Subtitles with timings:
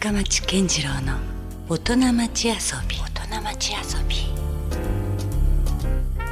[0.00, 1.18] 深町健次郎の
[1.68, 2.54] 大人町遊
[2.88, 2.96] び。
[2.96, 4.16] 大人町遊び。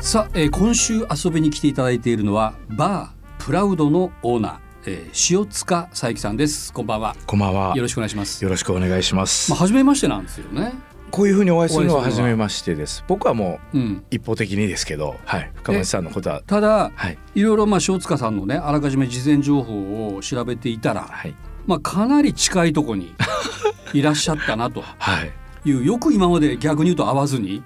[0.01, 6.73] さあ、えー今週遊びに来ていただいているのはバープラウドのオーナー、えー塩塚佐伯さんです。
[6.73, 7.15] こんばんは。
[7.27, 7.77] こんばんは。
[7.77, 8.43] よろしくお願いします。
[8.43, 9.51] よろしくお願いします。
[9.51, 10.73] まあ初めましてなんですよね。
[11.11, 13.05] こういうふうにお会いするのは初めましてです。
[13.07, 14.05] 僕はもううん。
[14.11, 21.35] 一方的にですけど、はい、深町さんのことは、ただはい、いろいろまあ塩塚さんのねあらかじめ事前情報を調べていたら、はい、
[21.69, 23.15] まあかなり近いとこに
[23.95, 24.83] いらっしゃったなと。
[24.99, 25.33] はい。
[25.65, 27.63] いうよく今まで逆に言うと会わずに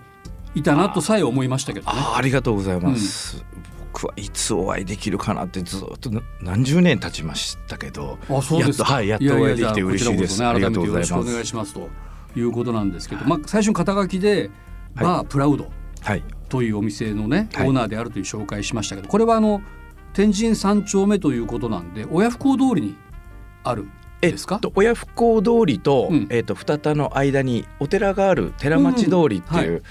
[0.55, 1.93] いたなとさえ思いましたけどね。
[1.97, 3.45] あーありがとうございます。
[3.93, 9.03] 僕はいつお会いできるかなってずっとな何十年経ちましたけど、あそうですか。
[9.03, 10.41] やっとはいやっとお会いできて嬉しいです。
[10.41, 11.89] ね改めてよろしくお願いしますと
[12.35, 14.51] いうことなんですけど、まあ最初に肩書きで
[14.95, 15.05] はい。
[15.07, 17.69] バープラウドはい、というお店のね、はい。
[17.69, 19.63] オーナーであるという紹介しましたけどこれはあの
[20.15, 22.97] 天神三丁目ということなんで親不孝通りに
[23.65, 23.87] ある
[24.21, 24.57] ですか？
[24.57, 26.27] っと親不孝通りと、うん。
[26.31, 29.75] えっと二田の間にお寺がある寺町通りってうん。
[29.75, 29.77] い。
[29.77, 29.83] う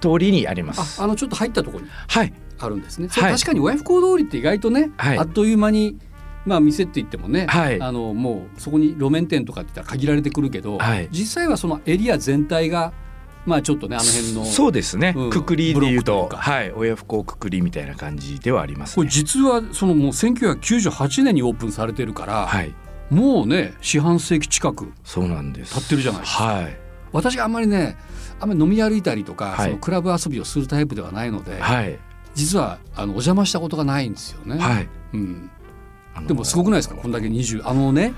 [0.00, 1.00] 通りにあります。
[1.00, 3.32] ああのちょっと入ったところにはい、あるんですね、はい。
[3.34, 5.18] 確かに親不孝通りって意外とね、はい。
[5.18, 5.96] あっという間に
[6.44, 7.80] まあ店って言ってもね、はい。
[7.80, 11.08] あのもうそこに路面店とかって言ったら限られてくるけど、はい。
[11.12, 12.92] 実際はそのエリア全体が
[13.46, 15.30] まあちょっとねあの辺のそうですね、うん。
[15.30, 16.36] くくりでいうか。
[16.36, 16.72] はい。
[16.72, 18.94] 親不孝くくりみたいな感じではありますね。
[18.96, 22.74] これ実はそのもう1998年にオープンされてるから、はい
[23.12, 25.74] もうね四半世紀近くそうなんです。
[25.74, 26.44] 経ってるじゃないですか。
[26.44, 26.76] はい。
[27.12, 27.98] 私があんまりね
[28.40, 29.66] あんまり飲み歩いたりとか、はい。
[29.66, 31.98] そのクラブ遊びをするタイプではないので、はい。
[32.34, 34.58] 実はあのお邪魔したことがないんですよね。
[34.58, 34.88] はい。
[35.12, 35.50] うん、
[36.26, 36.94] でもすごくないですか？
[36.94, 38.14] こんだけ20あのね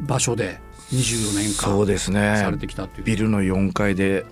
[0.00, 0.60] 場所で
[0.92, 2.36] 24年間そうですね。
[2.36, 3.04] されてきたっていう。
[3.04, 4.24] ビルの4階で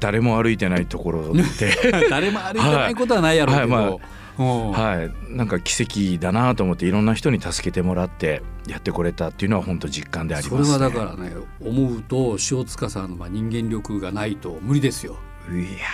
[0.00, 1.44] 誰も歩いてないところで。
[2.10, 3.98] 誰も歩いてないことはないやろうけど、はいはいうん
[4.36, 5.34] はい。
[5.34, 10.78] なんか奇跡だなと思っていろんな人に助けてもらってやってこれたっていうのは本当実感でありそますね。
[10.78, 15.16] れはだからね思うと塩塚さんのまあ人間力がないと無理ですよ。
[15.50, 15.86] いや。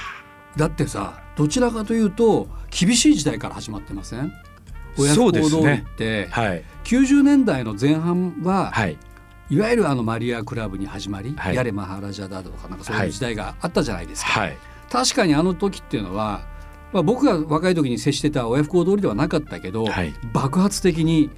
[0.57, 4.33] だってさどちらかというと厳しい時代から始まってません？
[4.99, 6.65] 親そう不孝通りっですねて、はい。
[6.85, 8.99] 90年代の前半は、はい。
[9.49, 11.55] い、わゆるあのマリアクラブに始まり、はい。
[11.55, 14.31] やれマハラジャだとかなんかそういう時代があったじゃないですか。
[14.41, 14.57] はい。
[14.91, 16.43] 確かにあの時っていうのは、
[16.93, 20.13] まあ、僕が若い時に接してた親不孝通りではなかったけど、はい。
[20.33, 21.31] 爆発的に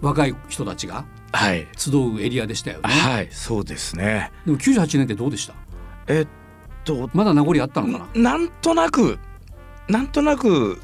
[0.00, 1.66] 若い人たちがはい。
[1.76, 2.88] 集うエリアでしたよね。
[2.88, 4.30] はいそうですね。
[4.44, 5.54] でも98年ってどうでした？
[6.08, 6.26] えっ
[6.84, 8.32] とまだ名残あったのかな？
[8.32, 9.18] なんとなく
[9.88, 10.78] なんとなく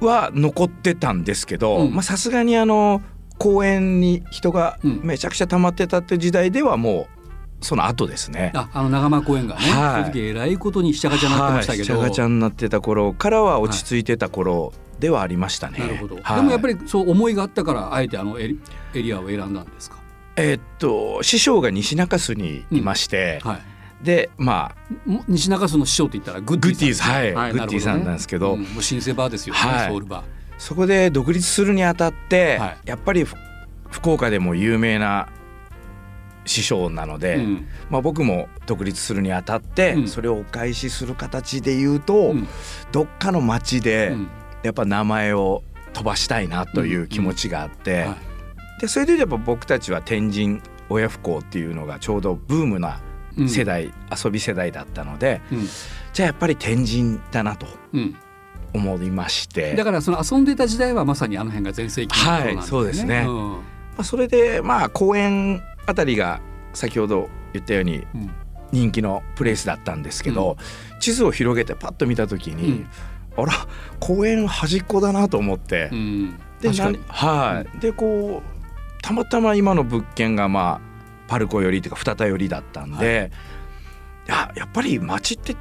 [0.00, 1.94] は残ってたんですけどうん。
[1.94, 3.00] まあさすがにあの
[3.38, 5.00] 公園に人がうん。
[5.04, 7.13] めちゃくちゃ溜まってたって時代ではもう
[7.64, 8.52] その後ですね。
[8.54, 10.02] ああの長間公園がね、はい。
[10.02, 15.78] その時えらいことにひちゃがちゃになってましたけど、はい、しゃがちゃになってた頃からは落ち着いてた頃ではありましたね。
[15.78, 16.36] なるほど、はい。
[16.36, 18.60] でもやっぱりそう思いがあったからあえてあのエリ
[18.94, 19.96] エリアを選んだんですか、
[20.36, 23.54] えーっと師匠が西中洲にいまして、は
[24.02, 28.62] い、でまあも西中洲の師匠って言ったらグッディーズはい、グッディーさんなんですけど、うん。
[28.62, 29.88] もう老舗バーですよね、はい。
[29.88, 30.24] ソウルバー。
[30.58, 32.78] そこで独立するにあたって、はい。
[32.84, 33.34] やっぱりふ
[33.90, 35.28] 福岡でも有名な
[36.44, 37.66] 師匠なので、うん。
[37.90, 40.08] まあ、僕も独立するにあたって、うん。
[40.08, 42.48] それをお返しする形で言うと、うん。
[42.92, 44.28] どっかの町で、うん。
[44.62, 45.62] やっぱ名前を
[45.92, 48.16] 飛ばしたいなという気持ちがあって、は
[48.78, 48.80] い。
[48.80, 50.60] でそれでやっぱ僕たちは天神
[50.90, 53.00] 親不孝っていうのがちょうどブームな
[53.36, 53.48] うん。
[53.48, 53.92] 世代、
[54.24, 55.68] 遊び世代だったのでうん。
[56.12, 58.16] じゃあやっぱり天神だなとうん。
[58.74, 59.74] 思いまして。
[59.74, 62.56] だからその遊んでた時代はまさにあの辺が全盛期の頃なんだよね。
[62.58, 63.22] はいそうですね。
[63.24, 63.26] ん。
[63.28, 63.60] ま
[63.98, 66.40] あ、それでまあ公園あたりが
[66.72, 68.30] 先ほど言ったようにうん。
[68.72, 70.56] 人気のプレイスだったんですけど、
[70.98, 72.88] 地図を広げてパッと見た時に、うん。
[73.36, 73.52] あら
[74.00, 76.38] 公園端っこだなと思って、うん。
[76.60, 76.70] で
[77.08, 83.30] はい、でこうたまたま今の物件がまあパルコ寄りというか二田寄りだったんで、
[84.26, 85.56] い、ややっぱり町って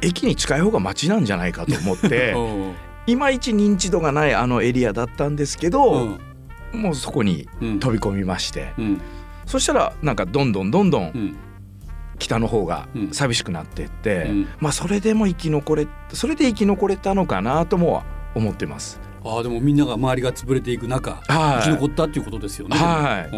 [0.00, 2.74] 駅に近い方が町なんじゃないかと思って うん。
[3.06, 6.18] いまいち認知度がないあのエリアだったんですけど、
[6.72, 6.80] うん。
[6.80, 7.80] もうそこにうん。
[7.80, 9.00] 飛び込みまして、うん
[9.46, 11.36] そしたらなんかどんどんどんどんうん。
[12.18, 13.10] 北の方がうん。
[13.10, 14.48] 寂しくなってって、うん。
[14.60, 18.02] まあそれでも生き残れそれで生き残れたのかなとも
[18.34, 19.00] 思ってます。
[19.24, 21.62] ああでもみんなが周りが潰れていく中はい。
[21.62, 22.76] 生き残ったっていうことですよね。
[22.76, 23.28] は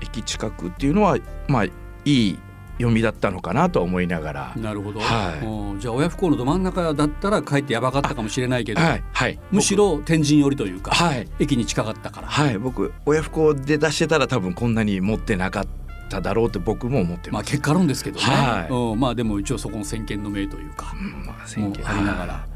[0.00, 0.04] い。
[0.04, 1.18] 駅近くっていうのは
[1.48, 1.70] まあい
[2.04, 2.38] い
[2.78, 5.80] 読みだったのかなと思いながら、なるほど、はい。
[5.80, 9.38] じゃあ親不孝のど真ん中だったらかえってやばかったかもしれないけど、はいはい。
[9.50, 11.28] むしろ天神寄りというか、はい。
[11.38, 12.58] 駅に近かったから、はい。
[12.58, 15.66] 僕親不孝で出してたら多分こんなに持ってなかっ
[16.10, 17.32] ただろうって僕も思ってます。
[17.32, 18.72] まあ結果論ですけどね、はい。
[18.72, 22.46] うんまあでも一応そこの先見の明というか、うんまあも選挙うありながら、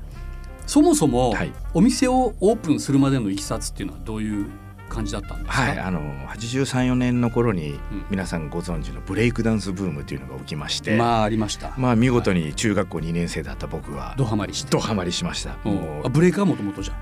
[0.67, 1.53] そもそもはい。
[1.75, 4.47] お店をオープンするまでのいきさつっていうのはどういう
[4.88, 5.62] 感じだったんですか？
[5.62, 7.81] はい、あの83、4年の頃にうん
[8.11, 11.73] 皆さんご存知のブレイクダンスブームというのが起きまして、まあ、まあありました。
[11.96, 14.70] 見事に中学校2年生だった僕はドハマりして。
[14.70, 15.56] ドハマりしました。
[15.64, 16.96] うんもあブレイクはもともとじゃん。
[16.96, 17.00] う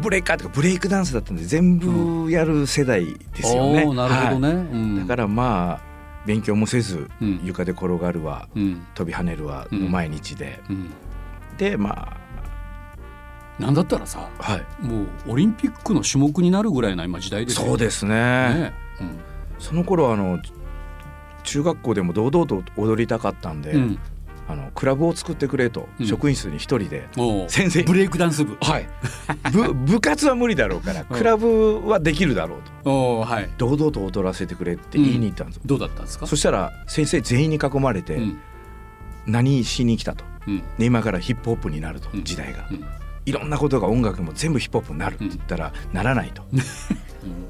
[0.00, 3.04] ブレイカーとかブレイクダンスだったんで全部やる世代
[3.34, 3.84] ですよね。
[3.86, 4.48] おーなるほどね。
[4.48, 5.92] はいうんだからまあ
[6.24, 10.90] 勉強もせず、うん床で転がるわうん飛び跳ねるわ毎日で、うん。
[11.58, 12.16] でま
[13.58, 14.64] なんだったらさ、あはい。
[14.80, 17.66] もうオリンピックの種目になるぐらいな今時代ですよ。
[17.66, 18.14] そうですね。
[18.14, 18.72] ね。
[19.58, 20.40] その頃あの
[21.44, 23.80] 中学校でも堂々と踊りたかったんで、うん。
[23.82, 23.98] うん。
[24.48, 26.06] あのクラブを作ってくれと、うん。
[26.06, 27.08] 職員室に一人で
[27.48, 28.56] 先生ブレイクダンス部。
[28.60, 28.88] はい。
[29.52, 33.20] 部部活は無理だろうからクラブはできるだろうと。
[33.20, 33.50] はい。
[33.58, 36.26] 堂々と踊らせてくれって言いに行ったんですよ、どうだったんですか？
[36.26, 38.40] そしたら先生全員に囲まれてうん。
[39.26, 40.24] 何しに来たと、
[40.78, 42.24] 今からヒップホップになるとうん。
[42.24, 42.84] 時代が、うん
[43.24, 46.42] いろんなことが音楽も全部ヒップホップになるって言ったら、ならないと。
[46.52, 46.60] うん。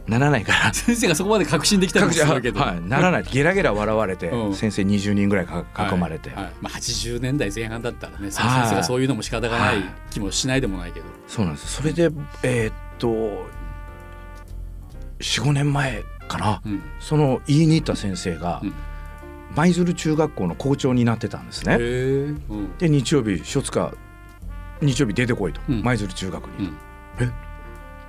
[0.06, 0.74] ならないから。
[0.74, 2.60] 先生がそこまで確信できたりもするけど。
[2.60, 3.24] はい、ならない。
[3.24, 4.54] ゲラゲラ笑われて、うん。
[4.54, 6.44] 先生20人ぐらいか囲まれて、はい。
[6.44, 9.76] はいまあ、80年代前半だったらね先生がそういうのも仕方がない。
[9.76, 9.84] はい。
[10.10, 11.72] 気もしないでもないけど、そうなんです。
[11.72, 12.10] それで
[12.42, 13.46] えーっと
[15.20, 16.82] 45年前かな、うん。
[17.00, 18.74] その言いに行った先生がうん。
[19.54, 21.76] 舞鶴中学校の校長になってたんですへね。
[21.80, 22.76] えうん。
[22.78, 23.92] で日曜日書塚
[24.82, 25.60] 日曜日出てこいと。
[25.68, 25.82] うん。
[25.82, 26.76] 舞鶴中学に、うん。
[27.20, 27.30] え？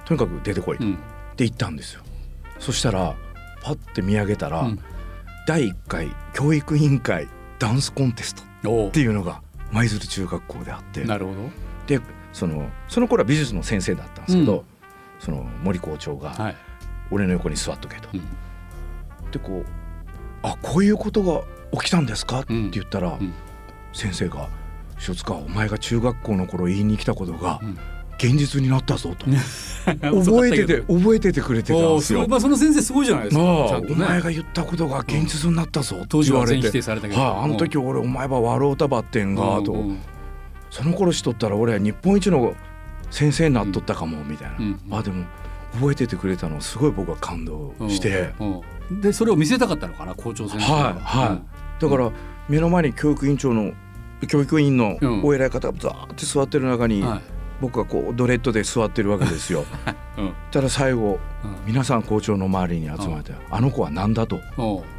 [0.06, 0.98] とにかく出てこいってうん。
[1.38, 2.02] 言ったんですよ。
[2.60, 3.16] そしたら
[3.62, 4.80] パッて見上げたら、うん。
[5.48, 7.28] 第1回教育委員会
[7.60, 8.44] ダンスコンテスト
[8.88, 9.42] っていうのが
[9.72, 11.04] 舞鶴中学校であって。
[11.06, 11.34] なるほ
[11.88, 12.00] で
[12.32, 14.64] そのその頃は美術の先生だったんですけど、うん。
[15.20, 16.56] その森校長がどはい、
[17.12, 18.10] 「俺の横に座っとけ」と。
[18.14, 18.22] うん。
[19.32, 19.66] でこう
[20.44, 21.42] 「あこういうことが
[21.80, 23.34] 起きたんですか?」ってうん言ったら、うん。
[23.94, 24.48] 先生が
[25.08, 27.78] 「塩塚お前が中学校の頃言いに来たことがうん。
[28.18, 29.26] 現実になったぞ」 と。
[30.24, 32.28] 覚えてて覚えててくれてたんですよ。
[32.28, 33.44] まあ、その先生すごいじゃないですか。
[33.44, 36.06] なあちゃんとお前ねが言ったことが現実になったぞって。
[36.10, 39.98] 当時言われてはあの時俺お前は笑うたばってんがと、うんうん。
[40.70, 42.56] その頃しとったら俺は日本一の
[43.12, 45.26] 先生になっとったかもみたいな、うんあでも
[45.74, 48.62] 覚えててくれたのすごい僕は感動して、うんうん
[49.02, 50.80] でそれを見せたかったのかな校長先生は。
[50.80, 51.40] いは
[51.80, 51.82] い。
[51.82, 52.12] だから
[52.48, 53.72] 目の前に教育委員長の
[54.28, 57.04] 教育委員のうんお偉い方がザーって座ってる中に、
[57.62, 59.66] 僕がこうドレッドで座ってるわけですよ。
[60.18, 64.40] うんたら最後うん皆さん校長の周りに集まって「あの子は何だ?」と。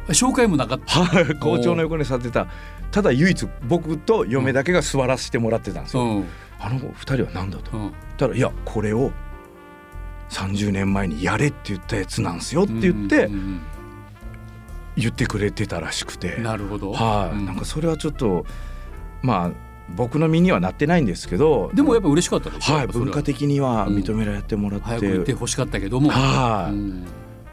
[0.09, 1.03] 紹介もなかった？
[1.05, 2.47] はい校長の横に座ってた
[2.91, 6.03] ただ唯一僕と嫁だけが座らせてもらってたんですよ。
[6.03, 6.25] うん
[6.59, 7.77] あの二人は何だと。
[7.77, 9.11] うんたら「いやこれを
[10.29, 13.29] 30年前にやれって言ったやつなんですよ」って言って
[14.97, 16.43] 言ってくれてたらしくてうん。
[16.43, 18.45] なるほど、はい、うんなんかそれはちょっと
[19.25, 19.51] まあ
[19.95, 22.75] 僕の身にはなってないんですけどでもやっぱ嬉しかったでしょ？
[22.75, 26.73] はい文化的には認められてもらって、早く言ってほしかったけども、はい。
[26.73, 27.05] うん。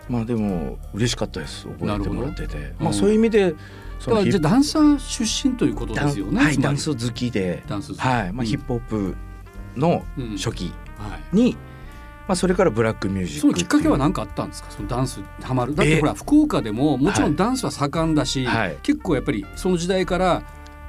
[0.09, 1.67] まあでも嬉しかったです。
[1.67, 3.55] 覚えてもらってて、まあそういう意味で
[3.99, 6.35] そだからじゃダンサー出身ということプですよね。
[6.35, 7.63] ダンはいダンス好きで。
[7.69, 8.33] ダンスはい。
[8.33, 9.17] まあ、ヒップホップ
[9.77, 10.37] のうん。
[10.37, 11.37] 初期はい。
[11.37, 11.53] に、
[12.27, 14.71] まあ、それからブラックミュージックそのきっかけは何かあったんですか？
[14.71, 15.75] そのダンスハマる。
[15.75, 18.79] だってえーほら福岡でももちろはいんダンスは盛んだし、はい。
[18.83, 20.43] 結構やっぱりその時代から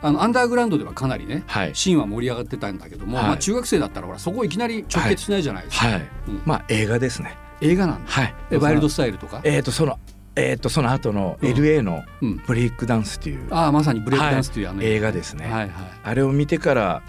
[0.03, 1.43] あのアンダーグラウンドではかなりね。
[1.47, 5.87] はいシーンは盛り上がってたんだけども、はいまあ中学生だったらほらそこいきなり直結しないじゃないですか。
[5.87, 8.11] はい、うんまあ映画ですね映画なんだ。
[8.11, 9.41] はいえワイルドスタイルとか？
[9.43, 9.97] えっ、とその
[10.35, 12.41] えっ、とその後のうん LA のうん。
[12.45, 15.69] ブレイクダンスっていう、ああまさにブレイクダンスというあの映画ですね、はいはい。
[16.03, 17.01] あれを見てから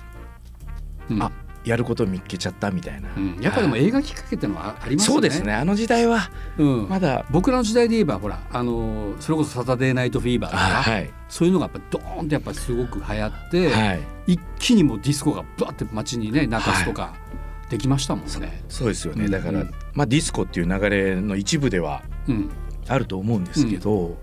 [1.10, 1.32] うんあ
[1.64, 5.14] やることを見っけちゃったみたいな、うん、やっぱでもはい映画きっかけってのはありますよね。
[5.14, 5.52] そうですね。
[5.52, 11.10] あの時代はうん、まだ、僕らの時代で言えばほらあのそれこそ「サタデーナイトフィーバー」とか、はい。
[11.28, 14.00] そういうのがやっぱドーンってやっぱすごく流行って、はい。
[14.26, 17.14] 一気にもうディスコがバーって街にね中洲とか
[17.70, 18.62] できましたもんね。
[18.68, 19.30] そうですよね、うん。
[19.30, 22.50] だから、うんまあディスコっていう流れの一部ではうん。
[22.86, 24.18] あると思うんですけど、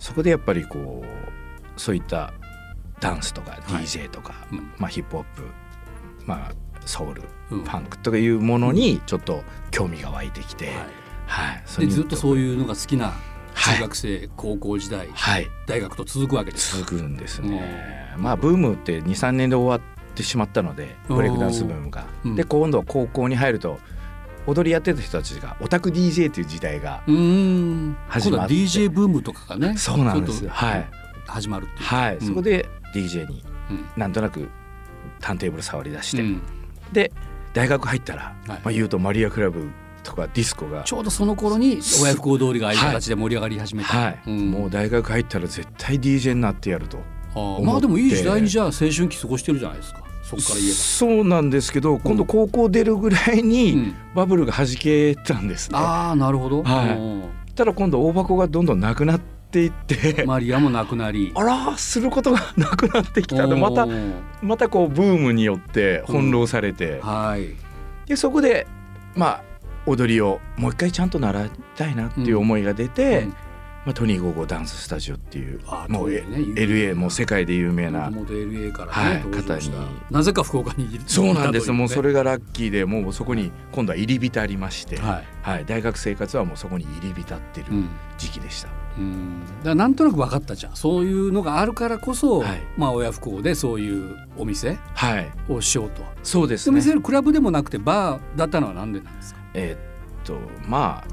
[0.00, 2.32] そこでやっぱりこうそういった
[3.00, 3.84] ダンスとかはい。
[3.84, 4.72] DJ とか、うん。
[4.78, 5.42] まあ、ヒップホップ、
[6.26, 6.52] まあ、
[6.86, 7.64] ソウル、うん。
[7.64, 10.74] ファンクとかいうものにちょっと興味が湧いてきて、はい。
[11.26, 13.12] はい、でずっとそういうのが好きな
[13.54, 13.76] はい。
[13.76, 15.48] 中学生、高校時代はい。
[15.66, 16.78] 大学と続くわけです。
[16.78, 18.14] 続くんですね。
[18.16, 22.06] まあブームって23年で終わってしまったのでブレイクダンスブームが。
[22.24, 22.36] うん。
[22.36, 23.78] で今度は高校に入ると
[24.46, 27.96] 踊りやってた人たちがオタク DJ という時代がうーん。
[28.08, 28.54] 始まって。
[28.54, 30.48] 今度は DJ ブームとかがねそうなんです。
[30.48, 30.90] はい。
[31.26, 31.84] 始まるっていう。
[31.84, 32.26] はい、うん。
[32.26, 33.88] そこで DJ にうん。
[33.96, 34.48] なんとなく
[35.20, 36.42] ターンテーブル触り出して、うん
[36.92, 37.12] で
[37.52, 38.48] 大学入ったら、はい。
[38.48, 39.70] まあ、言うとマリアクラブ
[40.02, 43.88] とかディスコがちょうどその頃に親不孝通りがああいう形で盛り上がり始めた。
[43.88, 44.50] はい、うん。
[44.50, 46.98] もう大学入ったら絶対 DJ になってやると
[47.62, 50.02] まあでもいい時代にじゃあ青春期過ごしてるじゃないですか。
[50.22, 50.74] そこから言えば。
[50.74, 53.94] そうなんですけど今度高校出るぐらいにうん。
[54.14, 56.62] バブルが弾けたんですね、ああなるほど。
[56.62, 56.88] はい。
[56.90, 57.22] うん
[57.56, 61.32] ただ今度大箱がどんどんなくなっていって、マリアもなくなり。
[61.34, 63.86] あらすることがなくなってきたでまた
[64.42, 67.56] またこうブームによって翻弄されて、はい。
[68.06, 68.66] でそこで
[69.14, 69.42] まあ
[69.86, 73.34] 踊りをもう一回ちゃんと習いたいなっていう思いが出て、うん。
[73.84, 79.72] まあ、トニー・ゴーゴーダンススタジオっていうあもう、ね LA もう世界で有名なもともと LA からはい方に。
[80.10, 81.02] なぜか福岡にいる。
[81.06, 85.24] そうなんです、いたといもうそれがラッキーでもうそこに今度は入り浸りまして、はい。
[85.40, 87.88] はい、大学生活はもうそこに入り浸ってるうん。
[88.18, 88.68] 時期でした。
[88.68, 88.89] うん、
[89.58, 90.76] だからなんとなく分かったじゃん。
[90.76, 92.60] そういうのがあるからこそ、はい。
[92.76, 96.02] まあ親不孝でそういうお店はい、をしようと。
[96.22, 96.74] そうですね。
[96.74, 99.40] お店クラブでもなくてバーだったのはなんでなんですか？
[99.54, 101.10] えーっとまあ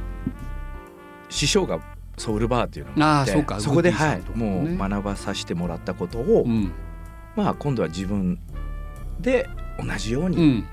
[1.30, 1.80] 師匠が
[2.18, 3.60] ソウルバーっていうのがあってそうか。
[3.60, 4.22] そこで、はい。
[4.34, 6.72] もう学ばさせてもらったことを、うん。
[7.36, 8.40] まあ今度は自分
[9.20, 10.66] で同じようにうん。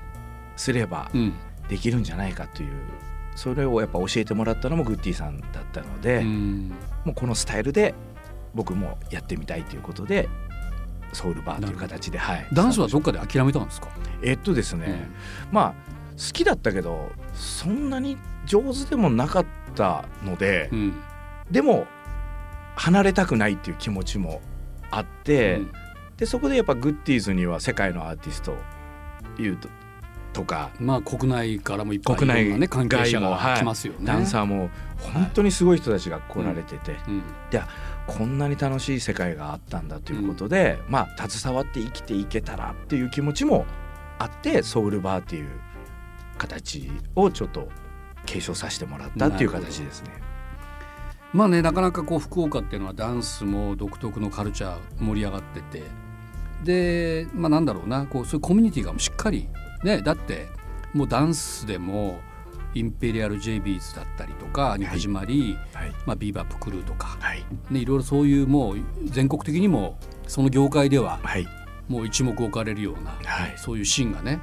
[0.55, 1.33] すればうん。
[1.67, 2.69] できるんじゃないかという、
[3.35, 6.71] それをやっぱ教えてもらったのもグッディさんだったので、うん。
[7.03, 7.93] もうこのスタイルで
[8.53, 10.29] 僕もやってみたいということで
[11.13, 13.89] ソウルバーという形で、はい、ダンスはどっかで諦めたんですか、
[14.23, 15.09] えっとですね、
[15.51, 15.73] まあ
[16.17, 20.93] 好きだったけどそんなに上手でもなかったので、うん。
[21.51, 21.85] でも
[22.75, 24.41] 離れたくないっていう気持ちも
[24.91, 25.71] あって、うん。
[26.17, 28.55] でそこでやっぱグッディーズには世界のアーティスト
[29.37, 29.67] いうと
[30.35, 30.71] とか。
[30.79, 33.99] まあ国内からもいっぱいいろんなね関係者が来ますよね。
[34.03, 37.23] ダンサーも本当にすごい人たちが来られてて、うん。
[38.05, 43.65] こんなに楽しい世界があったんだということで、まあ携わって生きていけたらっていう気持ちも
[44.19, 45.47] あってソウルバーっていう
[46.37, 47.69] 形をちょっと
[48.25, 50.09] 継承させてもらったっていう形ですね。
[51.33, 55.83] まあねなかなかこう福岡っていうのはダンスも独特のカルチャー盛り上がってて。
[56.63, 59.47] でまあなんだろうなこうそういうコミュニティがしっかり
[59.85, 60.47] ねだって
[60.93, 62.19] もうダンスでも
[62.73, 71.47] インペリアル・ジェイビーズだったりとかに始まり、はい、まあ、ビーバップ・クルーとか、はい、ね、いろいろそういうもう全国的にもその業界でははい、
[71.87, 74.41] もう一目置かれるようなはい、そういうシーンがね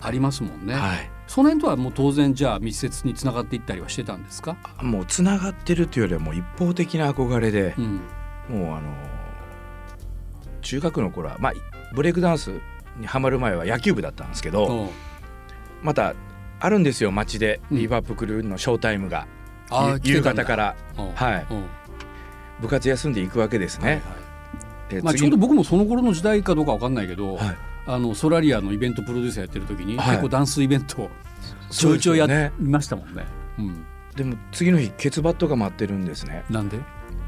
[0.00, 0.74] ありますもんね。
[0.74, 1.10] はい。
[1.26, 8.00] その辺とはもう当然じゃあ密接につながっていったりはしてたんですか、もうつながってるというよりはもう一方的な憧れでう、ん。
[8.50, 8.94] もうあの
[10.60, 11.52] 中学の頃はまあ
[11.94, 12.60] ブレイクダンス
[12.96, 14.90] にハマる前は野球部だったんですけど、
[15.82, 16.14] また
[16.60, 17.76] あるんですよ街でうん。
[17.78, 19.26] ビーバップクルーのショータイムが、
[19.70, 20.42] あーゆ夕来てたんだ。
[20.44, 20.76] 方から。
[21.14, 21.46] はい。
[22.60, 23.86] 部活休んでいくわけですね。
[23.86, 24.94] はいはい。
[24.94, 27.56] でまあ、ちょうど僕もその頃の時代かどうかわかんないけど、はい。
[27.86, 30.08] あのソラリアのイベントプロデューサーやってる時に、はい。
[30.12, 31.10] 結構ダンスイベントを
[31.70, 33.24] ちょいちょいやそうですよねりましたもんね。
[33.58, 33.86] うん、
[34.16, 36.44] でも次の日ケツバットが待ってるんですね。
[36.48, 36.78] なんで？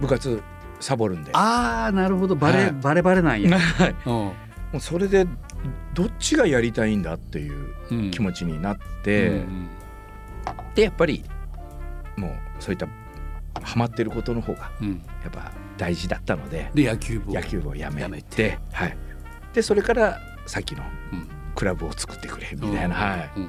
[0.01, 0.41] 部活
[0.81, 1.33] サボるんで。
[1.35, 2.37] ああなるほど。
[2.37, 2.73] バレ、はい。
[2.73, 3.59] バレバレなんや。
[3.59, 3.95] はい。
[4.07, 4.33] うん
[4.77, 5.27] もうそれで
[5.95, 8.11] どっちがやりたいんだっていううん。
[8.11, 9.69] 気持ちになって、うん
[10.77, 11.25] でやっぱり
[12.17, 12.87] もうそういった
[13.63, 15.03] ハマってることの方がうん。
[15.25, 18.59] やっぱ大事だったのでで野球部を野球部をやめてやめて。
[18.71, 18.97] はい、
[19.55, 21.29] でそれからさっきのうん。
[21.55, 23.31] クラブを作ってくれみたいな、はい。
[23.37, 23.49] うん。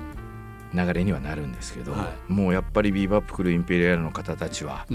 [0.74, 4.86] 流れにはなるんですけど、はもうやっぱりビーバップクルーインペリアルの方たちは、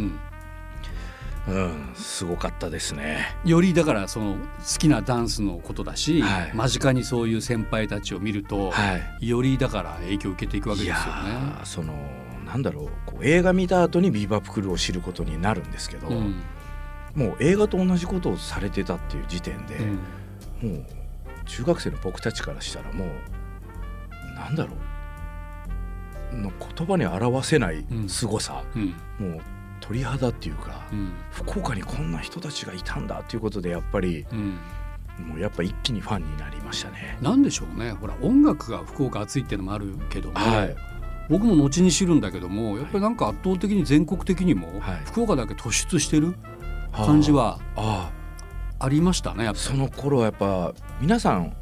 [1.48, 1.58] うんう
[1.92, 3.36] ん、すごかったですね。
[3.44, 4.38] よりだからその好
[4.78, 6.52] きなダンスのことだし、はい。
[6.54, 9.28] 間近にそういう先輩たちを見ると、はい。
[9.28, 11.00] よりだから影響を受けていくわけですよね。
[11.62, 11.94] ーその
[12.46, 16.42] なんだろうこう映画見た後にビーバップクルーを知ることになるんですけど、うん。
[17.14, 19.76] もう映画と同じことをされてたっていう時点で、
[20.62, 20.70] うん。
[20.70, 20.84] もう
[21.46, 23.08] 中学生の僕たちからしたらもう
[24.36, 24.76] なんだろ
[26.32, 28.08] うの言葉に表せないうん。
[28.08, 28.94] 凄さ、うん。
[29.18, 29.40] もう
[29.92, 31.12] 鳥肌っていうか、うん。
[31.30, 34.58] 福岡にこんな人たちがいたんだっていうことでやっぱりうん。
[35.18, 37.18] もうやっぱ一気にファンになりましたね。
[37.20, 37.92] なんでしょうね。
[37.92, 40.76] ほら音楽が福岡熱いっていうのもあるけども、はい。
[41.28, 45.02] 僕も後に知るんだけどもやっぱりなんか圧倒的に全国的にもはい。
[45.04, 46.34] 福岡だけ突出してる
[46.92, 47.58] 感じは
[48.78, 51.56] ありましたねやっぱその頃はやっぱ皆さん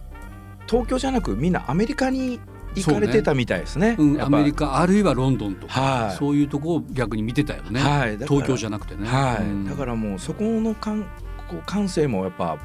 [0.66, 2.40] 東京じゃなくみんなアメリカに
[2.74, 3.96] 行かれてたみたいですね。
[3.98, 6.16] うん、アメリカあるいはロンドンとか、はい。
[6.16, 9.06] そういうとこを逆に見てたよね、はい、東京じゃなくてね。
[9.08, 9.64] はい、うん。
[9.66, 11.04] だからもうそこの感
[11.48, 12.58] こう感性もやっぱ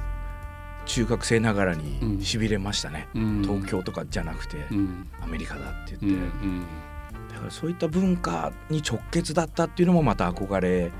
[0.85, 1.79] 中学生ながらうん。
[2.17, 3.41] にしびれましたね、うん。
[3.41, 5.07] 東京とかじゃなくてうん。
[5.21, 6.61] アメリカだって言って、ん
[7.33, 10.91] だからそういった文化に直結だったっていうのもまた憧れ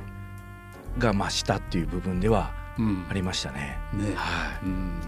[0.97, 3.05] が増したっていう部分ではうん。
[3.09, 3.77] ありましたね。
[3.93, 4.13] ね。
[4.15, 4.99] はうん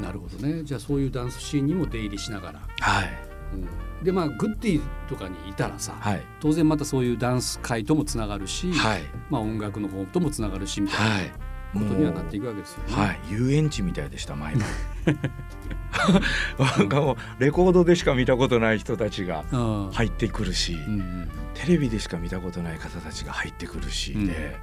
[0.00, 0.62] なるほどね。
[0.64, 3.10] じゃあそういうダンスシーンにも出入りしながら、い、はい、
[3.54, 4.04] うん。
[4.04, 11.32] でまあグッディとかにいたらさ、はい、当然またそういうダンス界ともつながるし、はい、まあ、音楽の方ともつながるしみたいな、はい、
[11.74, 12.94] ことにはなっていくわけですよね。
[12.94, 13.20] はい。
[13.30, 14.62] 遊園地みたいでした前も
[16.78, 19.56] なんかもうレコードでしか見たことない人たちがう
[19.88, 19.90] ん。
[19.92, 24.26] 入ってくるし、うんうんテレビでしか見たことない方たちが入ってくるし、うん。
[24.26, 24.56] で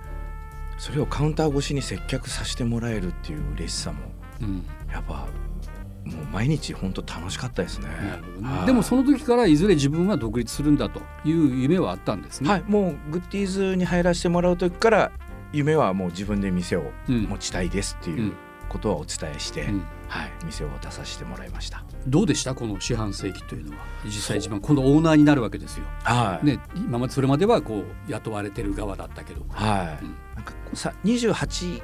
[0.78, 4.21] それをカウンター越しに接客させてもらえるっていう嬉しさもうん
[4.92, 5.28] やっぱ
[6.06, 7.88] もう毎日本当楽しかったですね。
[8.66, 12.50] でもその時からいずれ自分は独立するんだという夢はあったんですね。
[12.50, 15.12] はい、もうグッディーズに入らせてもらう時から
[15.54, 17.24] 夢はもう自分で店をうん。
[17.24, 18.34] 持ちたいですっていう
[18.70, 19.84] ことはお伝えして、うん。
[20.08, 21.84] はい、店を出させてもらいました。
[22.08, 22.54] どうでした？
[22.56, 23.84] この四半世紀というのは。
[24.04, 25.86] 実際一番今度オーナーになるわけですよ。
[26.04, 29.46] はい、ね、今までそれまではこう雇われてる側だったけど。
[29.50, 30.16] はい、うん。
[30.36, 31.82] なんかこうさ28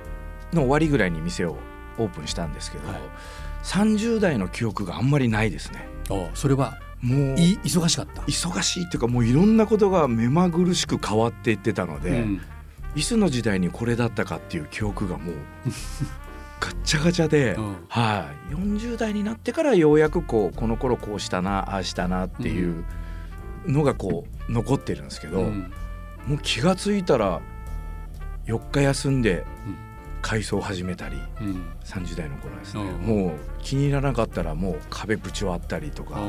[0.53, 1.57] の終わりぐらいに店を
[1.97, 2.97] オープンしたんですけど、はい。
[3.63, 5.87] 30代の記憶があんまりないですね。
[6.09, 8.21] あそれはもうい忙しかった？
[8.23, 12.41] 忙しいっていうかもういろんなことが目まぐるしく変わっていってたので、うん。
[12.95, 15.35] いつの時代にこれだったかっていう記憶がもう
[16.59, 17.75] ガッチャガチャで、うん。
[17.89, 22.83] はい、40代になってからようやくこうこの頃こうしたなああしたなっていう
[23.67, 25.71] のがこう残ってるんですけど、うん。
[26.25, 27.41] もう気が付いたら
[28.47, 29.77] 4日休んでうん
[30.21, 31.65] 改装を始めたりうん。
[31.83, 33.01] 30代の頃ですね、うん。
[33.01, 33.31] もう
[33.61, 36.19] 気に入らなかったらもう壁ぶち割ったりとか、あ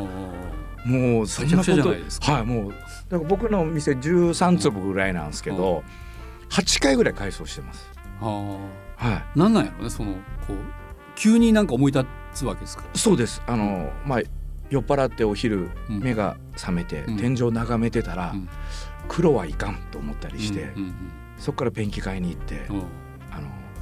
[0.88, 2.71] もうそんなことはいもう
[3.09, 5.83] だから僕の店13坪ぐらいなんですけど、
[6.50, 7.90] 8回ぐらい改装してます。
[8.21, 8.26] あ
[8.97, 10.12] はなんなんやろねその
[10.47, 10.57] こう
[11.16, 12.85] 急になんか思い立つわけですか？
[12.95, 13.42] い、そうです。
[13.47, 14.21] あの、まあ
[14.71, 16.00] 酔っ払ってお昼うん。
[16.00, 17.16] 目が覚めて、うん。
[17.16, 18.49] 天井眺めてたら、うん。
[19.09, 20.95] 黒はいかんと思ったりして、うんうん
[21.38, 22.66] そこからペンキ買いに行って、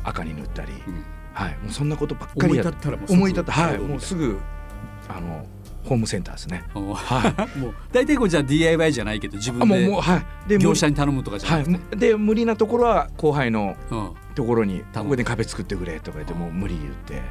[0.07, 1.05] 赤に塗ったり、うん。
[1.33, 4.39] はい、もうそんなことばっかりやっ思い立ったらもう思い立ったはいもうすぐ
[5.09, 5.47] あの
[5.85, 6.65] ホームセンターですね。
[6.75, 10.49] うんは もう大体こうじゃあ DIY じゃないけど自あ分でもうはい。
[10.49, 11.99] で業無者に頼むとかじゃはなくて、い。
[11.99, 14.11] で無理なところは後輩のうん。
[14.35, 17.23] ところにここで壁作ってくれとか言ってもう無理言って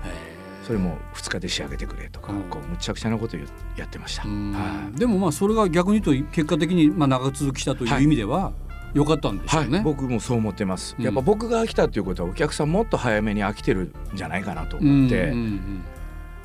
[0.65, 2.41] それも2日で仕上げてくれとかうん。
[2.43, 4.23] こうむちゃくちゃなことやってました。
[4.27, 4.51] うん。
[4.53, 8.53] はでもまあそれが逆に言うと結果的にまあ長続きしたという意味では
[8.95, 9.71] 良かったんでしょうね。
[9.71, 10.95] はい、僕もそう思ってます。
[10.97, 15.85] うんやっぱ僕が飽きたっていうことはお客さんもっと早めに飽きてるんじゃないかなとうん思って、うんうん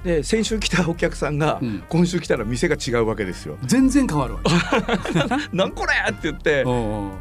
[0.01, 3.59] で先週来たお客さんがうん今週来たら店が違うわけですよ。
[3.63, 4.51] 全然変わるわけ。
[5.57, 6.75] なんこれって言って変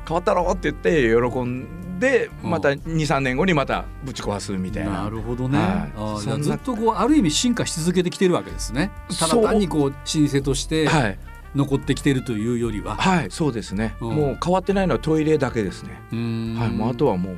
[0.10, 5.04] わったろって言って喜んでうんまた23年後にまたぶち壊すみたいな。
[5.04, 5.58] なるほどね。
[5.58, 8.92] はいずっとこうある意味進化し続けてきてるわけですね。
[9.20, 11.20] ただ単にこう老舗としてはい、
[11.56, 12.96] 残ってきてるというよりは。
[12.96, 13.96] はい、そうですね。
[14.02, 16.02] うんもう変わってないのはトイレだけですね。
[16.12, 17.38] うんはい、もうあとはもう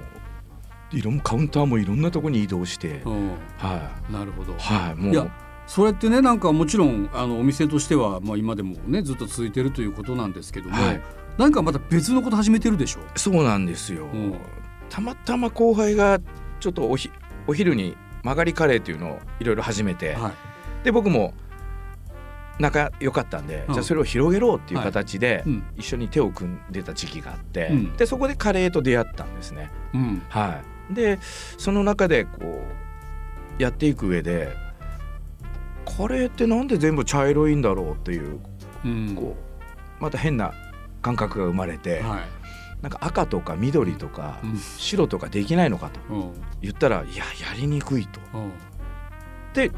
[0.91, 4.59] いろんカウンターもいろんなところに移動して、うんはなるほどい、。
[4.59, 5.27] はい、もういや
[5.67, 11.01] それってねなんかもちろんあのお店としては、まあ、今でもねずっと続いてるということなんですけども、はい
[11.37, 14.05] 何かまた別のこと始めてるでしょそうなんですよ。
[14.05, 14.37] うん
[14.89, 16.19] たまたま後輩が
[16.59, 17.09] ちょっとおひ
[17.47, 20.33] お昼に曲がりカレーっていうのをいろいろ始めて、はい
[20.83, 21.33] で僕も
[22.61, 23.73] 仲良かったんで、うん。
[23.73, 25.63] じゃあそれを広げろっていう形でうん。
[25.75, 27.97] 一緒に手を組んでた時期があって、うん。
[27.97, 29.69] でそこでカレーと出会ったんですね。
[29.93, 30.21] うん。
[30.29, 32.61] はい、でその中でこ
[33.59, 34.55] うやっていく上で
[35.85, 38.39] カレーってなんで全部茶色いんだろうっていう
[38.85, 39.15] うん。
[39.15, 39.35] こ
[39.99, 40.53] うまた変な
[41.01, 42.21] 感覚が生まれて、はい。
[42.81, 44.57] なんか赤とか緑とかうん。
[44.57, 46.31] 白とかできないのかとうん。
[46.61, 48.19] 言ったらいややりにくいと。
[48.33, 48.51] うん。
[49.53, 49.71] で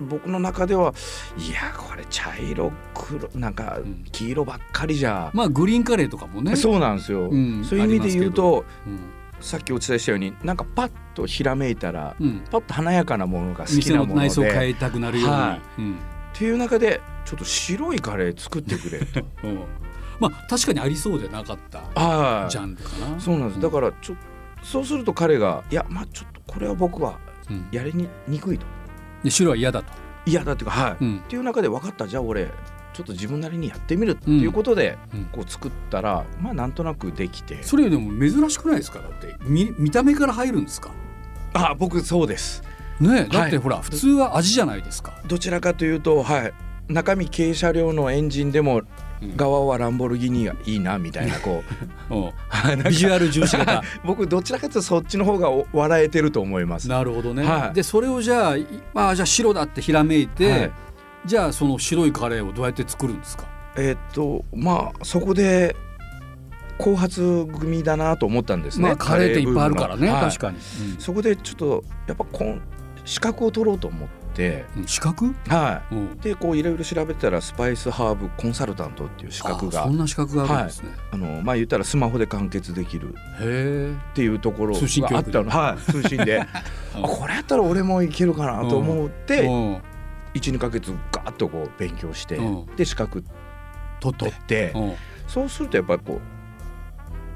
[0.00, 0.94] 僕の中では
[1.38, 4.04] いやこれ茶色黒なんかうん。
[4.12, 6.56] 黄色ばっかりじゃ、まあグリーンカレーとかもね。
[6.56, 7.64] そうなんですよ、うん。
[7.64, 8.98] そういう意味で言うとうん。
[9.40, 12.44] さっきお伝えしたようになんかパッとひらめいたらうん。
[12.50, 14.28] パッと華やかなものが好きなもので。
[14.28, 15.98] 内装を変えたくなるように、はうん
[16.36, 19.26] っていう中でちょっと白いカレー作ってくれと。
[19.44, 19.60] うん。
[20.20, 22.50] まあ確かにありそうでなかったはい。
[22.50, 23.20] ジャンルかな。
[23.20, 23.60] そうなんです。
[23.60, 24.16] だからちょ
[24.62, 27.18] そうすると彼がいやまあちょっとこれは僕は
[27.50, 27.66] うん。
[27.70, 28.66] やりににくいと
[29.24, 29.92] で白は嫌だと、
[30.26, 31.16] 嫌だっていうかはい、うん。
[31.18, 32.50] っていう中で分かったじゃあ俺
[32.92, 35.24] ちょっと自分なりにやってみるっていうことで、うん。
[35.26, 37.62] こう作ったらまあなんとなくできて。
[37.62, 39.00] それでも珍しくないですか？
[39.00, 40.90] だって見見た目から入るんですか？
[41.54, 42.62] あ僕そうです。
[42.98, 46.54] ねだってはいほら普通は味じゃないですか、どちらかというとはい
[46.88, 51.64] 中身軽車両のエンジンでもうん側はランボルギーニがいいなみたいなこ
[52.10, 52.12] う
[52.88, 53.82] ビジュアル重視型。
[54.04, 56.88] 僕どちらかというとそっちの方がお笑えてると思います。
[56.88, 57.74] なるほどね、はい。
[57.74, 60.72] でそれをじゃあいまあじゃあ白だってひらめいて、はい。
[61.24, 63.44] じゃあその白いカレーをどうやって作るんですか？
[63.76, 65.74] えーっとまあそこで
[66.78, 68.88] 後発組だなと思ったんですね。
[68.88, 70.58] まあカレーっていっぱいあるからね、はい確かに、
[70.98, 72.60] そこでちょっとやっぱこん
[73.06, 74.66] 資格を取ろうと思って、て。
[74.76, 75.34] うん資格？
[75.48, 75.94] はい。
[75.94, 76.18] うん。
[76.18, 79.82] でこういろいろ調べたらスパイスハーブコンサルタントっていう資格が。
[79.82, 83.14] あそんな資格があるんですね、あのまあ言ったらスマホで完結できる。
[83.40, 86.40] へっていうところがあったの、はい、通信で。
[86.94, 89.82] あこれやったら俺もいけるかなと思っえてうん。
[90.34, 92.66] 12ヶ月ガーッとこう勉強してうん。
[92.76, 93.24] で資格
[94.00, 94.74] 取って
[95.26, 96.20] そうするとやっぱりこ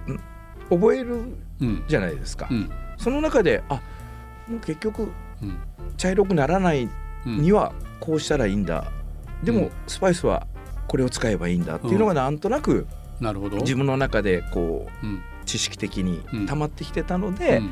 [0.06, 0.20] うん
[0.68, 1.84] 覚えるうん。
[1.88, 2.46] じゃないですか。
[2.50, 2.70] うん。
[2.96, 3.80] その中であ
[4.48, 5.12] もう結局うん
[5.96, 6.88] 茶色くならない
[7.26, 8.84] うんにはこうしたらいいんだ。
[9.44, 9.70] でもうん。
[9.86, 10.46] スパイスは
[10.88, 12.86] これを使えばいいんだっていうのがなんとなく
[13.20, 13.58] なるほど。
[13.58, 15.22] 自分の中でこううん。
[15.44, 16.46] 知識的にうん。
[16.46, 17.70] 溜まってきてたのうで、ん。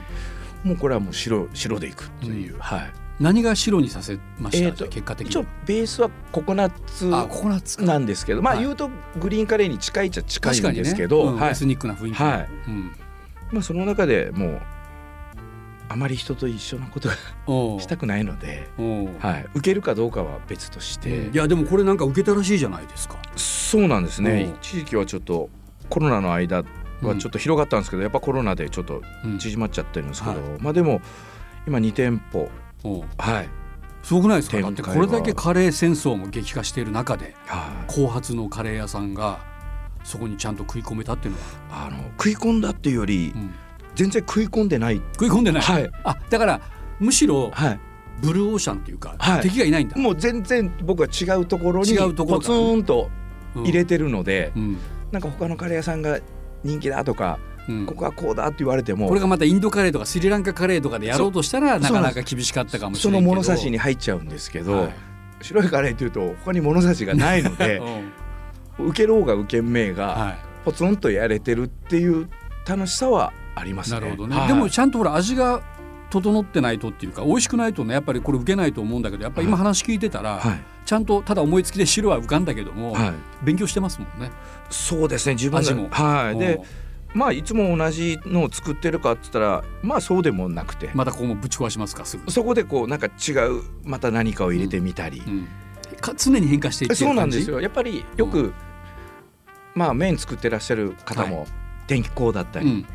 [0.64, 2.60] もうこれはもう白白でいくという、うん。
[2.60, 2.92] はい。
[3.20, 7.84] 何が白にさせました、えーと結果的一応にベースはココナッツあココナッツか。
[7.84, 8.64] なんですけどまあはい。
[8.64, 11.44] 言うとグリーンカレーに近いっちゃ近いんですけど、はいうん。
[11.50, 12.48] エスニックな雰囲気のはい。
[12.68, 12.90] うん。
[13.52, 14.60] まあ、その中でもう
[15.90, 17.14] あまり人と一緒なことが
[17.80, 18.68] したくないので、
[19.20, 23.16] はい、受けるかどうかは別として、いやでもこれなんか受けたらしいじゃないですか。
[23.36, 24.42] そうなんですね。
[24.44, 24.54] うん。
[24.56, 25.48] 一時期はちょっと
[25.88, 26.64] コロナの間は
[27.16, 29.38] ちょっと広がったんですけど、やっぱコロナでちょっとうん。
[29.38, 31.00] 縮まっちゃってるんですけど、はまあでも
[31.66, 32.50] 今2店舗
[33.16, 33.48] はい、
[34.02, 34.60] すごくないですか？
[34.60, 39.40] だってこれだけカレー戦争も激化している中ではい、後発のカレー屋さんが
[40.04, 43.54] そこにちゃんと食い込めたっていうのは、あの食い込んだっていうよりうん
[43.98, 45.02] 全然食い込んでない。
[45.14, 45.90] 食い込んでない、はい。
[46.04, 46.60] あだから
[47.00, 47.80] むしろはい。
[48.22, 49.42] ブルーオーシャンっていうか、はい。
[49.42, 53.10] 敵がいないんだ、もう全然僕は違うところに違うところポツンと
[53.56, 53.62] うん。
[53.64, 54.76] 入れてるので、うん。
[55.10, 56.20] なんか他のカレー屋さんが
[56.62, 57.86] 人気だとか、うん。
[57.86, 63.30] ここはこうだって言われてもこれがまたインドカレーとかスリランカカレーとかでやろうとしたらそなかなか厳しかったかもしれないけど。
[63.30, 64.94] その物差しに入っちゃうんですけど、はい。
[65.42, 67.78] 白いカレーっていうと他に物差しがないので
[68.78, 68.86] うん。
[68.88, 72.28] 受けろうが受けんめいがはポツンとやれてるっていう
[72.66, 74.00] 楽しさはありまい、すね。
[74.00, 74.48] なるほどね、はい。
[74.48, 75.62] でもちゃんとほら味が
[76.10, 80.60] 整ってないとっていうか美味しくないとねやっぱりこれ受けないと思うんだけどやっぱり今話聞いてたら、はい。
[80.86, 83.12] ちゃんとただ思いつきで白は浮かんだけども、はい、
[83.44, 84.30] 勉強してますもんね。
[84.70, 85.82] そうですね自分味も。
[85.84, 86.38] ではい。
[86.38, 86.62] でうん。
[87.14, 95.48] まあいつも同じのを作ってるかって言ったらまあそうでもなくて、またここもぶち壊しますかすぐ、そこでこうなんか違うまた何かを入れてみたり、うん、
[96.00, 97.60] か常に変化していってるそうなんですよ。
[97.60, 98.52] やっぱりよく、
[99.74, 101.46] まあ麺作ってらっしゃる方も、
[101.86, 102.86] 天気候だったり、うん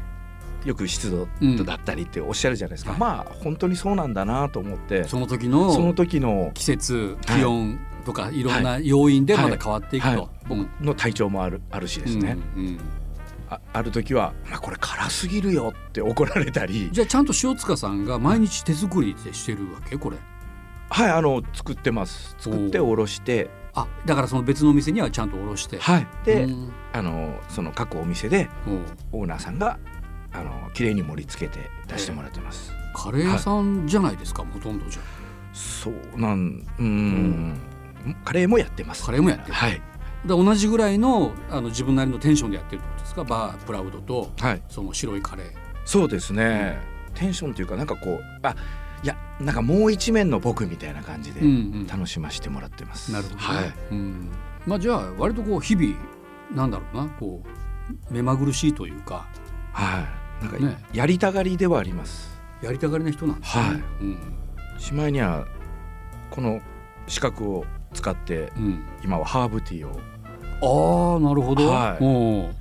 [0.66, 1.28] よく湿度
[1.64, 5.04] だったりっておっしゃるじゃないですか、はいまあ本当にそうなんだなと思って。
[5.04, 7.40] その時そのの時の季節はい。
[7.40, 10.10] 気温とかいろんな要因でまた変わっていくと。
[10.10, 10.28] はい。
[10.48, 12.80] 僕の体調もあるあるしですね、うんうん
[13.50, 16.90] あある時は「まあ、これ辛すぎるよ」って怒られたり。
[16.92, 19.98] じゃあちゃんと塩塚さんが毎日手作りでしてるわけ？
[19.98, 20.18] これ。
[20.90, 22.36] はいあの作ってます。
[22.40, 23.50] 作っておろして。
[23.76, 25.78] あだからその別のお店にはちゃんとおろして。
[25.78, 26.08] はい。
[26.26, 26.72] で、うん。
[26.94, 28.50] あのその各お店で
[29.12, 29.78] オーナーさんが
[30.34, 35.02] あの綺麗に盛り付けて出してもらってます、カレー屋さんじゃないですか、ほとんどじゃ。
[35.54, 37.62] そうなんうん、
[38.26, 39.06] カレーもやってます。
[39.06, 39.54] カレーもやってる。
[39.54, 39.82] はい。
[40.26, 43.24] で同じぐらいのあの自分なりのテンションでやってるってことですか？
[43.24, 44.64] バープラウドとはい。
[44.70, 45.48] その白いカレー。
[45.86, 46.80] そうですね、
[47.14, 48.56] テンションっていうかなんかこうあ
[49.04, 51.50] いやなんかもう一面の僕みたいな感じでうんう
[51.84, 51.88] ん。
[51.88, 53.74] 楽しませてもらってます、なるほどね、はい。
[53.92, 54.32] うん、
[54.66, 55.94] まあじゃあ割とこう日々
[56.56, 59.28] なんだろうなこう目まぐるしいというか。
[59.74, 60.78] はいなんか、ね。
[60.94, 62.32] やりたがりではあります。
[62.62, 63.64] やりたがりな人なんですね。
[63.64, 63.76] はい。
[64.02, 64.18] うん。
[64.78, 65.46] しまいには
[66.30, 66.62] この
[67.08, 70.00] 資格を使ってうん、今はハーブティーを。
[70.64, 71.68] ああなるほど。
[71.68, 72.04] はい。
[72.04, 72.56] おう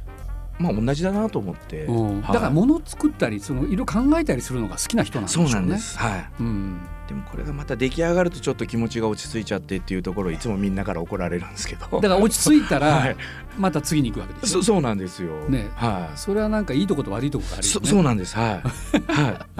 [0.58, 2.32] まあ同じだなと思って、はい。
[2.32, 5.60] だから物を作ったりそのいろいろ考えたりするのが好きな人なんでしょそう。
[5.60, 6.30] なんです、はい。
[6.40, 6.80] うん、
[7.12, 12.00] でもこれがまた出来上がるとちょっと気持ちが落ち着いちゃってっていうところをいつもみんなから怒られるんですけど。
[12.00, 13.16] だから落ち着いたら、 はい。
[13.58, 14.62] また次に行くわけでしょそ。
[14.62, 15.46] そうなんですよ。
[15.50, 15.70] ね。
[15.76, 16.18] はい。
[16.18, 17.80] それはなんかいいとこと悪いとこがあるよね。
[17.80, 18.34] そそうなんです。
[18.34, 18.48] はい。
[18.50, 18.62] はい。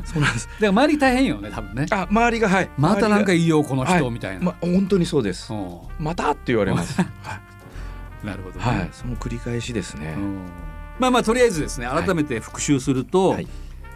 [0.07, 0.47] そうなんです。
[0.49, 1.87] だから周り大変よね多分ね。
[1.91, 2.71] あ周りがはい。
[2.79, 4.11] またなんか周いいよこの人はい。
[4.11, 4.41] みたいな。
[4.41, 5.53] りがま本当にそうです。
[5.53, 6.97] おまたって言われます。
[7.23, 7.41] は
[8.23, 10.38] うなるほど、い、はい、その繰り返しですね、うん。
[10.99, 12.05] まあまあとりあえずですねはい。
[12.05, 13.49] 改めて復習すると、はい。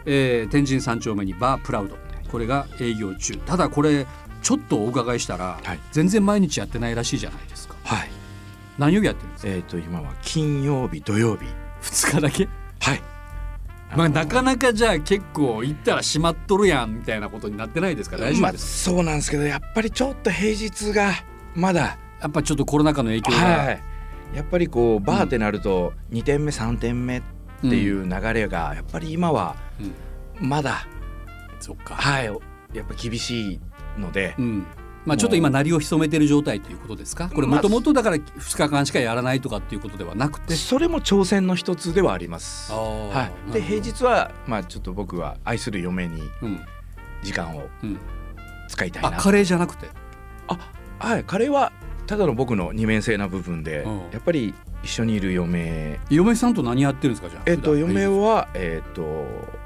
[0.05, 3.35] えー天神三丁目にバープラウドこれが営業中。
[3.45, 4.05] ただこれ
[4.41, 5.79] ちょっとお伺いしたら、はい。
[5.91, 7.75] 全然毎日やってないらしいじゃないですか。
[7.83, 8.09] はい。
[8.77, 9.51] 何曜日やってるんですか？
[9.51, 11.45] えっ、と今は金曜日土曜日。
[11.81, 12.47] 2日だけ？
[12.79, 13.01] はい。
[13.95, 18.17] まあのなかなかじゃあ結構行ったら閉まっとるやんみたいなことになってないですか？
[18.17, 21.13] 大丈まあ夫ですそうなんですけどやっぱりちょっと平日が
[21.55, 23.81] まだやっぱちょっとコロナ禍の影響が、はい。
[24.35, 27.21] やっぱりこうバーってなると2点目3点目っ
[27.61, 29.55] ていう流れがやっぱり今は
[30.39, 30.47] うん。
[30.49, 30.85] まだ、
[31.59, 32.25] そっか、はい。
[32.25, 32.33] や
[32.83, 33.59] っぱ厳しい
[33.97, 34.65] ので、うん。
[35.05, 37.29] まあちょっと今鳴りを潜めてる状態ということですか？
[37.33, 40.53] これまあもともとだから2日間しかやらないとかっていうことではなくて？
[40.55, 42.71] それも挑戦の一つではあります。
[42.73, 43.51] は、はい。
[43.53, 46.59] で平日はまあちょっと僕は愛する嫁にうん。
[47.23, 47.97] 時間をうん。
[48.67, 49.09] 使いたいな。
[49.09, 49.87] あカレーじゃなくて？
[50.99, 51.23] はい。
[51.23, 51.71] カレーは
[52.05, 53.97] ただの僕の二面性な部分で、うん。
[54.11, 55.99] やっぱり一緒にいる嫁。
[56.09, 57.43] 嫁さんと何やってるんですかじゃあ？
[57.45, 59.25] えっ、と嫁はえっ、と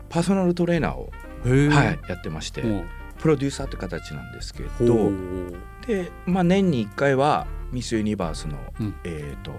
[0.09, 1.09] パーソナルトレーナーを、
[1.49, 2.85] はい、やってまして、も
[3.19, 4.69] プロデューサーって形なんですけう。
[4.79, 5.11] ど
[5.85, 8.95] で、まあ、年に1回はミス・ユニバースの、うん。
[9.03, 9.51] えー、と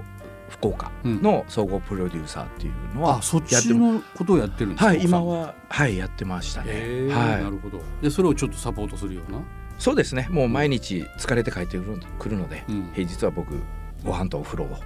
[0.49, 1.23] 福岡うん。
[1.23, 7.43] の総合プロデューサーっていうのはあそっやってまちのことをやってるんですかはい今ははいやってましたね、はい。
[7.43, 7.81] なるほど。
[8.03, 9.39] でそれをちょっとサポートするような？
[9.79, 10.29] そうですね。
[10.31, 11.79] もう毎日疲れて帰って
[12.19, 12.91] くるので、うん。
[12.93, 13.55] 平日は僕
[14.05, 14.79] ご飯とお風呂を。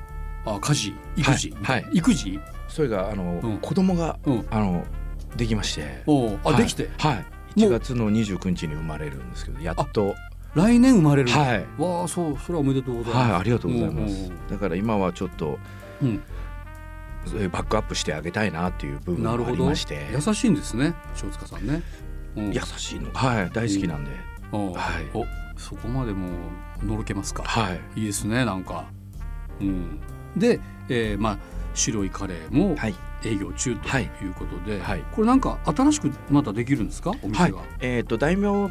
[0.44, 0.94] あ家事？
[1.16, 1.90] 育児、はいはい。
[1.94, 2.38] 育児？
[2.68, 3.58] それがあの、うん。
[3.58, 4.46] 子供がうん。
[4.50, 4.84] あの
[5.36, 6.02] できまして。
[6.06, 6.40] おう。
[6.44, 6.62] あ、はい。
[6.62, 6.90] できて？
[6.98, 7.16] はい。
[7.16, 7.24] もう。
[7.56, 10.14] 1月の29日に生まれるんですけどやっと。
[10.54, 11.66] 来年生まれるはい。
[11.78, 13.30] わあそうそれはおめでとうございます。
[13.30, 14.32] はいありがとうございます。
[14.50, 15.58] だから今はちょっと
[16.02, 16.22] うん。
[17.50, 19.68] バックアップしてあげたいなっていう部分がありなるほど。
[19.68, 20.06] まして。
[20.12, 21.82] 優しいんですね塩塚さんね、
[22.36, 22.52] うん。
[22.52, 23.10] 優しいの。
[23.12, 24.12] はい大好きなんで、
[24.52, 25.04] おうはい。
[25.12, 25.26] お
[25.58, 26.28] そこまでも
[26.82, 27.42] うのろけますか。
[27.42, 28.00] はい。
[28.00, 28.84] いいですねなんか。
[29.60, 30.00] うん。
[30.36, 31.38] で、えー、まあ
[31.74, 32.94] 白いカレーもはい
[33.24, 34.10] 営業中とはい。
[34.22, 35.04] いうことで、はい。
[35.12, 37.10] これなんか新しくまたできるんですか？
[37.10, 37.18] おは。
[37.18, 37.28] い。
[37.28, 38.70] 店が、えっ、と大名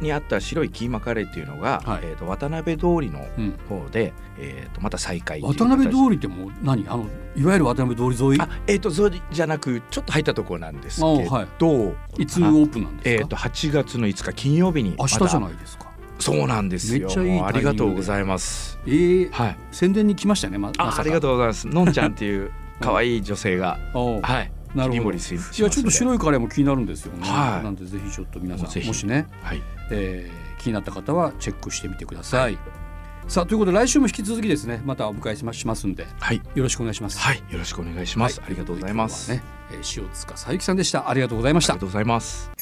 [0.00, 2.00] にあった白いキーマカレーっていうのが、はい。
[2.02, 6.84] えー、と渡辺通りのうん、方で、えー、とまた再開渡辺通形りってもう何？
[6.88, 8.40] あのいわゆる渡辺通り沿い？
[8.40, 11.28] あえっ、とそれじゃなくちょっと入ったところなんですけあ
[11.58, 12.22] ど、はい。
[12.22, 15.92] いつオープンなんですか、えっ、と8月の5日金曜日に明日じゃいないですか。
[16.18, 17.08] そうなんですよ。
[17.08, 18.78] めっちゃいいありがとうございます。
[18.86, 19.56] えー、はい。
[19.72, 21.66] 宣伝に来ましたよねまあありがとうございます。
[21.68, 22.50] のんちゃんっていう
[22.82, 24.52] 可愛い女性が、はい。
[24.74, 25.12] なるほど。
[25.12, 27.64] いやちょっとい白いカレーも気になるんですよね、はい。
[27.64, 29.62] なんでぜひちょっと皆さんもしね、はい。
[29.90, 32.56] えー気になった方はチェックしてみてください、
[33.26, 36.36] さあということで来週も引き続きですねまたお迎えしますんではい。
[36.54, 37.18] よろしくお願いします。
[37.18, 37.42] はい。
[37.50, 38.46] よろしくお願いします、はい。
[38.46, 39.42] ありがとうございます、ね、
[39.72, 41.10] えー塩塚さゆきさんでした。
[41.10, 41.72] ありがとうございました。
[41.72, 42.61] ありがとうございます